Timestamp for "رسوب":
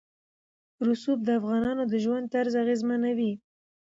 0.87-1.19